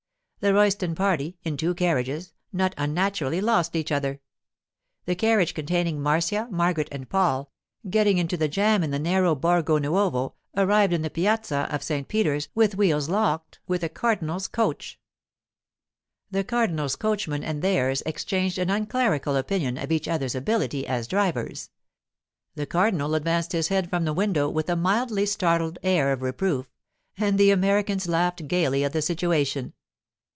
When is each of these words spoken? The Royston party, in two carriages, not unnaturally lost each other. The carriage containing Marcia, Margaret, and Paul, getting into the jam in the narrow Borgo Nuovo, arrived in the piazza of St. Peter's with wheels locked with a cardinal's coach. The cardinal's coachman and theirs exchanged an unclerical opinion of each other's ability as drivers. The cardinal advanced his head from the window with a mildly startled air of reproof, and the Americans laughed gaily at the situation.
The 0.41 0.55
Royston 0.55 0.95
party, 0.95 1.37
in 1.43 1.55
two 1.55 1.75
carriages, 1.75 2.33
not 2.51 2.73
unnaturally 2.75 3.39
lost 3.41 3.75
each 3.75 3.91
other. 3.91 4.21
The 5.05 5.13
carriage 5.13 5.53
containing 5.53 6.01
Marcia, 6.01 6.47
Margaret, 6.49 6.89
and 6.91 7.07
Paul, 7.07 7.51
getting 7.87 8.17
into 8.17 8.37
the 8.37 8.47
jam 8.47 8.83
in 8.83 8.89
the 8.89 8.97
narrow 8.97 9.35
Borgo 9.35 9.77
Nuovo, 9.77 10.33
arrived 10.57 10.93
in 10.93 11.03
the 11.03 11.11
piazza 11.11 11.67
of 11.69 11.83
St. 11.83 12.07
Peter's 12.07 12.49
with 12.55 12.73
wheels 12.73 13.07
locked 13.07 13.59
with 13.67 13.83
a 13.83 13.87
cardinal's 13.87 14.47
coach. 14.47 14.99
The 16.31 16.43
cardinal's 16.43 16.95
coachman 16.95 17.43
and 17.43 17.61
theirs 17.61 18.01
exchanged 18.07 18.57
an 18.57 18.71
unclerical 18.71 19.35
opinion 19.35 19.77
of 19.77 19.91
each 19.91 20.07
other's 20.07 20.33
ability 20.33 20.87
as 20.87 21.07
drivers. 21.07 21.69
The 22.55 22.65
cardinal 22.65 23.13
advanced 23.13 23.51
his 23.51 23.67
head 23.67 23.91
from 23.91 24.05
the 24.05 24.11
window 24.13 24.49
with 24.49 24.71
a 24.71 24.75
mildly 24.75 25.27
startled 25.27 25.77
air 25.83 26.11
of 26.11 26.23
reproof, 26.23 26.67
and 27.15 27.37
the 27.37 27.51
Americans 27.51 28.07
laughed 28.07 28.47
gaily 28.47 28.83
at 28.83 28.91
the 28.91 29.03
situation. 29.03 29.73